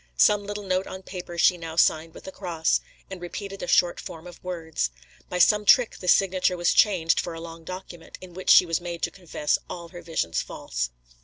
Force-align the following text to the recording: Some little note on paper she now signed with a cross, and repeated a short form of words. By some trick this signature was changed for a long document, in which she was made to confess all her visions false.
Some 0.17 0.47
little 0.47 0.63
note 0.63 0.87
on 0.87 1.03
paper 1.03 1.37
she 1.37 1.59
now 1.59 1.75
signed 1.75 2.15
with 2.15 2.25
a 2.25 2.31
cross, 2.31 2.81
and 3.11 3.21
repeated 3.21 3.61
a 3.61 3.67
short 3.67 3.99
form 3.99 4.25
of 4.25 4.43
words. 4.43 4.89
By 5.29 5.37
some 5.37 5.63
trick 5.63 5.99
this 5.99 6.11
signature 6.11 6.57
was 6.57 6.73
changed 6.73 7.19
for 7.19 7.35
a 7.35 7.39
long 7.39 7.63
document, 7.63 8.17
in 8.19 8.33
which 8.33 8.49
she 8.49 8.65
was 8.65 8.81
made 8.81 9.03
to 9.03 9.11
confess 9.11 9.59
all 9.69 9.89
her 9.89 10.01
visions 10.01 10.41
false. 10.41 10.89